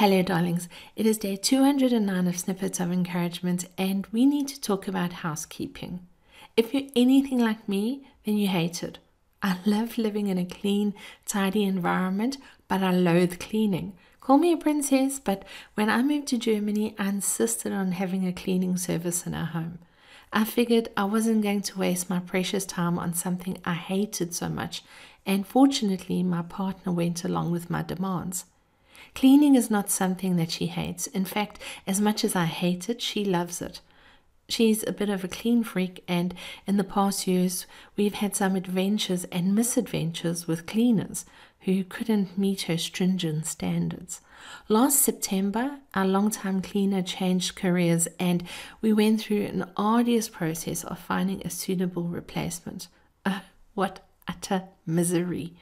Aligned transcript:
Hello, 0.00 0.20
darlings. 0.20 0.68
It 0.94 1.06
is 1.06 1.16
day 1.16 1.36
209 1.36 2.26
of 2.26 2.38
Snippets 2.38 2.80
of 2.80 2.92
Encouragement, 2.92 3.64
and 3.78 4.06
we 4.12 4.26
need 4.26 4.46
to 4.48 4.60
talk 4.60 4.86
about 4.86 5.24
housekeeping. 5.24 6.06
If 6.54 6.74
you're 6.74 6.90
anything 6.94 7.38
like 7.38 7.66
me, 7.66 8.06
then 8.26 8.36
you 8.36 8.48
hate 8.48 8.82
it. 8.82 8.98
I 9.42 9.56
love 9.64 9.96
living 9.96 10.26
in 10.26 10.36
a 10.36 10.44
clean, 10.44 10.92
tidy 11.24 11.64
environment, 11.64 12.36
but 12.68 12.82
I 12.82 12.90
loathe 12.90 13.38
cleaning. 13.38 13.94
Call 14.20 14.36
me 14.36 14.52
a 14.52 14.58
princess, 14.58 15.18
but 15.18 15.46
when 15.76 15.88
I 15.88 16.02
moved 16.02 16.26
to 16.28 16.36
Germany, 16.36 16.94
I 16.98 17.08
insisted 17.08 17.72
on 17.72 17.92
having 17.92 18.26
a 18.26 18.34
cleaning 18.34 18.76
service 18.76 19.26
in 19.26 19.32
our 19.32 19.46
home. 19.46 19.78
I 20.30 20.44
figured 20.44 20.90
I 20.94 21.04
wasn't 21.04 21.42
going 21.42 21.62
to 21.62 21.78
waste 21.78 22.10
my 22.10 22.18
precious 22.18 22.66
time 22.66 22.98
on 22.98 23.14
something 23.14 23.56
I 23.64 23.72
hated 23.72 24.34
so 24.34 24.50
much, 24.50 24.82
and 25.24 25.46
fortunately, 25.46 26.22
my 26.22 26.42
partner 26.42 26.92
went 26.92 27.24
along 27.24 27.50
with 27.50 27.70
my 27.70 27.80
demands. 27.80 28.44
Cleaning 29.14 29.54
is 29.54 29.70
not 29.70 29.90
something 29.90 30.36
that 30.36 30.50
she 30.50 30.66
hates. 30.66 31.06
In 31.08 31.24
fact, 31.24 31.58
as 31.86 32.00
much 32.00 32.24
as 32.24 32.36
I 32.36 32.44
hate 32.44 32.88
it, 32.88 33.00
she 33.00 33.24
loves 33.24 33.62
it. 33.62 33.80
She's 34.48 34.86
a 34.86 34.92
bit 34.92 35.08
of 35.08 35.24
a 35.24 35.28
clean 35.28 35.64
freak, 35.64 36.04
and 36.06 36.32
in 36.66 36.76
the 36.76 36.84
past 36.84 37.26
years, 37.26 37.66
we've 37.96 38.14
had 38.14 38.36
some 38.36 38.54
adventures 38.54 39.24
and 39.32 39.54
misadventures 39.54 40.46
with 40.46 40.66
cleaners 40.66 41.24
who 41.60 41.82
couldn't 41.82 42.38
meet 42.38 42.62
her 42.62 42.78
stringent 42.78 43.44
standards. 43.46 44.20
Last 44.68 45.00
September, 45.00 45.78
our 45.94 46.06
long-time 46.06 46.62
cleaner 46.62 47.02
changed 47.02 47.56
careers, 47.56 48.06
and 48.20 48.44
we 48.80 48.92
went 48.92 49.20
through 49.20 49.46
an 49.46 49.68
arduous 49.76 50.28
process 50.28 50.84
of 50.84 51.00
finding 51.00 51.42
a 51.44 51.50
suitable 51.50 52.04
replacement. 52.04 52.86
Uh, 53.24 53.40
what 53.74 54.06
utter 54.28 54.64
misery! 54.86 55.54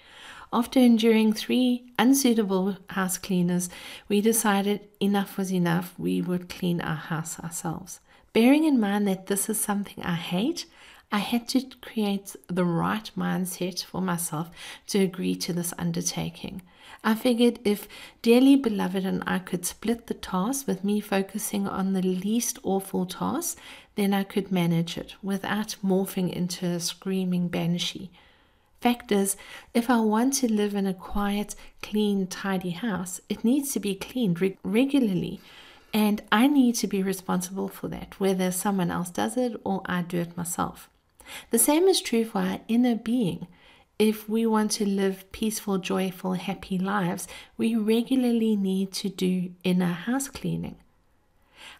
After 0.55 0.79
enduring 0.79 1.33
three 1.33 1.83
unsuitable 1.99 2.77
house 2.91 3.19
cleaners, 3.19 3.69
we 4.07 4.21
decided 4.21 4.87
enough 5.01 5.37
was 5.37 5.53
enough. 5.53 5.95
We 5.99 6.23
would 6.23 6.49
clean 6.49 6.81
our 6.81 6.95
house 6.95 7.41
ourselves. 7.41 7.99
Bearing 8.33 8.63
in 8.63 8.79
mind 8.79 9.09
that 9.09 9.27
this 9.27 9.49
is 9.49 9.59
something 9.59 10.05
I 10.05 10.15
hate, 10.15 10.67
I 11.11 11.19
had 11.19 11.49
to 11.49 11.63
create 11.83 12.37
the 12.47 12.65
right 12.65 13.11
mindset 13.19 13.83
for 13.83 14.01
myself 14.01 14.49
to 14.87 15.01
agree 15.01 15.35
to 15.35 15.53
this 15.53 15.75
undertaking. 15.77 16.63
I 17.03 17.17
figured 17.17 17.59
if 17.65 17.89
dearly 18.23 18.55
beloved 18.55 19.05
and 19.05 19.25
I 19.27 19.41
could 19.41 19.67
split 19.67 20.07
the 20.07 20.15
task 20.15 20.69
with 20.69 20.85
me 20.85 21.01
focusing 21.01 21.67
on 21.67 21.95
the 21.95 22.03
least 22.03 22.61
awful 22.63 23.07
task, 23.07 23.59
then 23.97 24.15
I 24.15 24.23
could 24.23 24.53
manage 24.53 24.97
it 24.99 25.17
without 25.21 25.75
morphing 25.85 26.33
into 26.33 26.65
a 26.65 26.79
screaming 26.79 27.49
banshee. 27.49 28.13
Fact 28.85 29.11
is, 29.11 29.39
if 29.73 29.89
I 29.89 30.01
want 30.01 30.35
to 30.35 30.53
live 30.53 30.75
in 30.75 30.87
a 30.87 30.93
quiet, 30.93 31.55
clean, 31.81 32.27
tidy 32.27 32.73
house, 32.73 33.19
it 33.31 33.43
needs 33.43 33.73
to 33.73 33.81
be 33.81 33.95
cleaned 33.95 34.43
re- 34.43 34.59
regularly. 34.63 35.41
And 35.95 36.21
I 36.31 36.49
need 36.49 36.75
to 36.75 36.87
be 36.87 37.03
responsible 37.03 37.69
for 37.69 37.89
that, 37.89 38.21
whether 38.21 38.53
someone 38.53 38.91
else 38.91 39.09
does 39.09 39.39
it 39.39 39.59
or 39.65 39.81
I 39.87 40.03
do 40.03 40.19
it 40.19 40.37
myself. 40.37 40.91
The 41.51 41.59
same 41.59 41.85
is 41.85 42.03
true 42.03 42.27
for 42.27 42.41
our 42.41 42.61
inner 42.69 42.95
being. 42.95 43.47
If 43.99 44.29
we 44.29 44.45
want 44.45 44.71
to 44.73 44.85
live 44.85 45.33
peaceful, 45.33 45.79
joyful, 45.79 46.35
happy 46.35 46.77
lives, 46.77 47.27
we 47.57 47.75
regularly 47.75 48.55
need 48.55 48.93
to 49.01 49.09
do 49.09 49.53
inner 49.65 49.95
house 49.95 50.29
cleaning. 50.29 50.77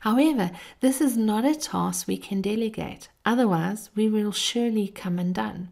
However, 0.01 0.53
this 0.81 1.03
is 1.03 1.19
not 1.19 1.45
a 1.45 1.55
task 1.55 2.09
we 2.09 2.17
can 2.17 2.41
delegate, 2.41 3.11
otherwise, 3.27 3.91
we 3.95 4.09
will 4.09 4.33
surely 4.33 4.89
come 4.89 5.19
undone. 5.19 5.69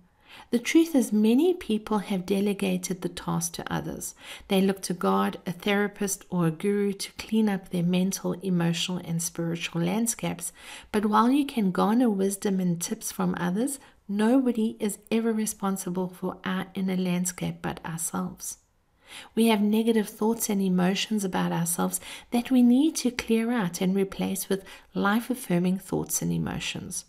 The 0.51 0.59
truth 0.59 0.95
is, 0.95 1.13
many 1.13 1.55
people 1.55 1.99
have 1.99 2.27
delegated 2.27 3.01
the 3.01 3.09
task 3.09 3.55
to 3.55 3.73
others. 3.73 4.15
They 4.49 4.61
look 4.61 4.83
to 4.83 4.95
God, 4.95 5.39
a 5.47 5.53
therapist, 5.53 6.25
or 6.31 6.47
a 6.47 6.51
guru 6.51 6.93
to 6.93 7.13
clean 7.13 7.49
up 7.49 7.69
their 7.71 7.83
mental, 7.83 8.33
emotional, 8.35 8.99
and 8.99 9.23
spiritual 9.23 9.83
landscapes. 9.83 10.53
But 10.91 11.07
while 11.07 11.31
you 11.31 11.47
can 11.47 11.71
garner 11.71 12.11
wisdom 12.11 12.61
and 12.61 12.81
tips 12.81 13.11
from 13.11 13.35
others, 13.39 13.79
nobody 14.09 14.77
is 14.79 14.99
ever 15.11 15.33
responsible 15.33 16.09
for 16.09 16.39
our 16.45 16.67
inner 16.75 16.97
landscape 16.97 17.57
but 17.63 17.85
ourselves. 17.85 18.59
We 19.35 19.49
have 19.49 19.61
negative 19.61 20.09
thoughts 20.09 20.49
and 20.49 20.61
emotions 20.61 21.25
about 21.25 21.53
ourselves 21.53 22.01
that 22.31 22.51
we 22.51 22.63
need 22.63 22.97
to 22.97 23.11
clear 23.11 23.51
out 23.51 23.81
and 23.81 23.95
replace 23.95 24.49
with 24.49 24.65
life 24.95 25.31
affirming 25.31 25.79
thoughts 25.79 26.23
and 26.23 26.33
emotions. 26.33 27.05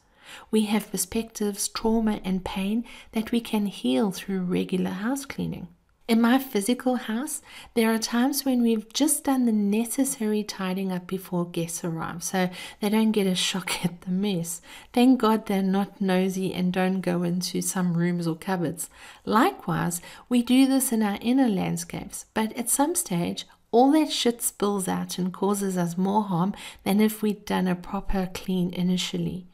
We 0.52 0.66
have 0.66 0.92
perspectives, 0.92 1.68
trauma, 1.68 2.20
and 2.24 2.46
pain 2.46 2.86
that 3.12 3.32
we 3.32 3.42
can 3.42 3.66
heal 3.66 4.12
through 4.12 4.42
regular 4.42 4.92
house 4.92 5.26
cleaning. 5.26 5.68
In 6.06 6.20
my 6.20 6.38
physical 6.38 6.98
house, 6.98 7.42
there 7.76 7.94
are 7.94 7.98
times 7.98 8.44
when 8.44 8.62
we've 8.62 8.92
just 8.92 9.24
done 9.24 9.46
the 9.46 9.54
necessary 9.54 10.44
tidying 10.44 10.92
up 10.92 11.08
before 11.08 11.46
guests 11.46 11.82
arrive 11.82 12.22
so 12.24 12.50
they 12.82 12.90
don't 12.90 13.14
get 13.14 13.26
a 13.26 13.36
shock 13.36 13.86
at 13.86 14.02
the 14.02 14.12
mess. 14.12 14.62
Thank 14.92 15.22
God 15.22 15.46
they're 15.46 15.64
not 15.64 16.02
nosy 16.02 16.54
and 16.54 16.74
don't 16.74 17.00
go 17.00 17.24
into 17.24 17.62
some 17.62 17.94
rooms 17.94 18.28
or 18.28 18.36
cupboards. 18.36 18.90
Likewise, 19.24 20.02
we 20.28 20.44
do 20.44 20.68
this 20.68 20.92
in 20.92 21.02
our 21.02 21.18
inner 21.22 21.48
landscapes, 21.48 22.26
but 22.34 22.52
at 22.58 22.70
some 22.70 22.96
stage, 22.96 23.46
all 23.72 23.92
that 23.94 24.12
shit 24.12 24.42
spills 24.42 24.90
out 24.90 25.18
and 25.18 25.34
causes 25.34 25.78
us 25.78 25.98
more 25.98 26.24
harm 26.24 26.54
than 26.84 27.00
if 27.00 27.22
we'd 27.22 27.46
done 27.46 27.68
a 27.68 27.76
proper 27.76 28.30
clean 28.34 28.74
initially. 28.74 29.48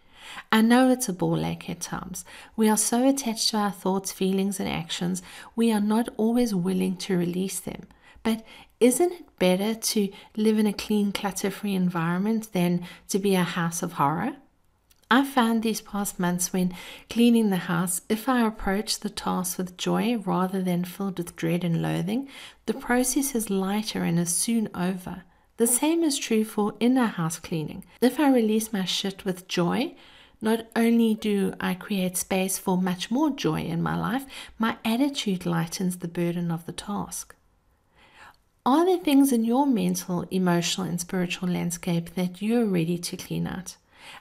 I 0.51 0.61
know 0.61 0.89
it's 0.89 1.09
a 1.09 1.13
ball 1.13 1.45
ache 1.45 1.69
at 1.69 1.81
times. 1.81 2.25
We 2.55 2.69
are 2.69 2.77
so 2.77 3.07
attached 3.07 3.49
to 3.49 3.57
our 3.57 3.71
thoughts, 3.71 4.11
feelings, 4.11 4.59
and 4.59 4.67
actions, 4.67 5.21
we 5.55 5.71
are 5.71 5.81
not 5.81 6.09
always 6.17 6.55
willing 6.55 6.97
to 6.97 7.17
release 7.17 7.59
them. 7.59 7.87
But 8.23 8.45
isn't 8.79 9.11
it 9.11 9.39
better 9.39 9.75
to 9.75 10.09
live 10.35 10.57
in 10.57 10.67
a 10.67 10.73
clean, 10.73 11.11
clutter 11.11 11.51
free 11.51 11.75
environment 11.75 12.51
than 12.53 12.85
to 13.09 13.19
be 13.19 13.35
a 13.35 13.43
house 13.43 13.81
of 13.81 13.93
horror? 13.93 14.35
I 15.11 15.25
found 15.25 15.63
these 15.63 15.81
past 15.81 16.19
months 16.19 16.53
when 16.53 16.75
cleaning 17.09 17.49
the 17.49 17.57
house, 17.57 18.01
if 18.09 18.29
I 18.29 18.45
approach 18.45 18.99
the 18.99 19.09
task 19.09 19.57
with 19.57 19.75
joy 19.75 20.17
rather 20.17 20.61
than 20.61 20.85
filled 20.85 21.17
with 21.17 21.35
dread 21.35 21.63
and 21.63 21.81
loathing, 21.81 22.29
the 22.67 22.75
process 22.75 23.33
is 23.33 23.49
lighter 23.49 24.03
and 24.03 24.19
is 24.19 24.29
soon 24.29 24.69
over. 24.75 25.23
The 25.57 25.65
same 25.65 26.03
is 26.03 26.17
true 26.17 26.45
for 26.45 26.75
inner 26.79 27.07
house 27.07 27.39
cleaning. 27.39 27.83
If 28.01 28.19
I 28.19 28.31
release 28.31 28.71
my 28.71 28.85
shit 28.85 29.25
with 29.25 29.47
joy, 29.47 29.95
not 30.41 30.65
only 30.75 31.15
do 31.15 31.53
I 31.59 31.73
create 31.73 32.17
space 32.17 32.57
for 32.57 32.77
much 32.77 33.11
more 33.11 33.29
joy 33.29 33.61
in 33.61 33.81
my 33.81 33.97
life, 33.97 34.25
my 34.57 34.77
attitude 34.85 35.45
lightens 35.45 35.97
the 35.97 36.07
burden 36.07 36.51
of 36.51 36.65
the 36.65 36.71
task. 36.71 37.35
Are 38.65 38.85
there 38.85 38.99
things 38.99 39.31
in 39.31 39.43
your 39.43 39.65
mental, 39.65 40.25
emotional, 40.31 40.87
and 40.87 40.99
spiritual 40.99 41.49
landscape 41.49 42.15
that 42.15 42.41
you're 42.41 42.65
ready 42.65 42.97
to 42.97 43.17
clean 43.17 43.47
out? 43.47 43.77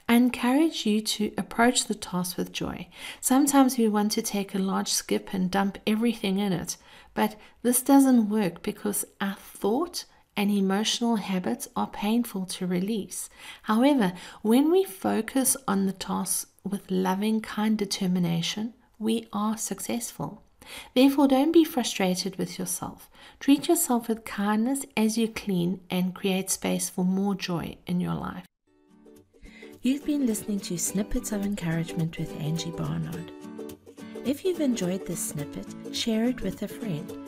I 0.09 0.15
encourage 0.15 0.87
you 0.87 1.01
to 1.01 1.33
approach 1.39 1.85
the 1.85 1.95
task 1.95 2.37
with 2.37 2.53
joy. 2.53 2.89
Sometimes 3.21 3.79
we 3.79 3.89
want 3.89 4.13
to 4.13 4.23
take 4.23 4.55
a 4.55 4.59
large 4.59 4.89
skip 4.89 5.33
and 5.33 5.51
dump 5.51 5.79
everything 5.87 6.39
in 6.39 6.53
it, 6.53 6.77
but 7.15 7.37
this 7.63 7.83
doesn't 7.83 8.29
work 8.29 8.63
because 8.63 9.05
our 9.21 9.35
thought 9.35 10.05
and 10.39 10.53
emotional 10.53 11.17
habits 11.17 11.67
are 11.75 11.89
painful 11.89 12.47
to 12.47 12.65
release. 12.65 13.29
However, 13.63 14.13
when 14.41 14.71
we 14.71 14.85
focus 14.85 15.57
on 15.67 15.87
the 15.87 15.93
task 15.93 16.49
with 16.63 16.93
loving, 16.93 17.41
kind 17.41 17.77
determination, 17.77 18.75
we 19.01 19.27
are 19.33 19.57
successful. 19.57 20.45
Therefore, 20.95 21.27
don't 21.27 21.51
be 21.51 21.65
frustrated 21.65 22.37
with 22.37 22.57
yourself. 22.57 23.11
Treat 23.41 23.67
yourself 23.67 24.07
with 24.07 24.25
kindness 24.25 24.85
as 24.97 25.19
you 25.19 25.27
clean 25.27 25.81
and 25.91 26.15
create 26.15 26.51
space 26.51 26.89
for 26.89 27.05
more 27.05 27.35
joy 27.35 27.77
in 27.89 28.01
your 28.01 28.15
life. 28.15 28.47
You've 29.83 30.07
been 30.07 30.25
listening 30.25 30.61
to 30.61 30.79
Snippets 30.79 31.33
of 31.33 31.45
Encouragement 31.45 32.17
with 32.17 32.41
Angie 32.41 32.71
Barnard. 32.71 33.33
If 34.25 34.45
you've 34.45 34.61
enjoyed 34.61 35.05
this 35.05 35.31
snippet, 35.31 35.67
share 35.93 36.27
it 36.27 36.43
with 36.43 36.63
a 36.63 36.69
friend 36.69 37.28